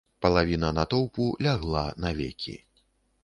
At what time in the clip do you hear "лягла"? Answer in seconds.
1.47-1.83